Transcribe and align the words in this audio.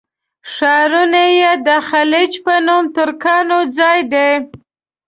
ښارونه 0.53 1.23
یې 1.39 1.51
د 1.67 1.69
خلُخ 1.87 2.31
په 2.45 2.53
نوم 2.67 2.83
ترکانو 2.97 3.59
ځای 3.77 3.99
دی. 4.13 4.29